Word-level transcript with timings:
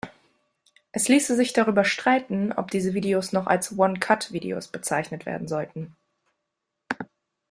Es 0.91 1.09
ließe 1.09 1.35
sich 1.35 1.53
darüber 1.53 1.83
streiten, 1.83 2.51
ob 2.53 2.71
diese 2.71 2.95
Videos 2.95 3.33
noch 3.33 3.45
als 3.45 3.77
"One-Cut-Videos" 3.77 4.69
bezeichnet 4.69 5.27
werden 5.27 5.47
sollten. 5.47 5.95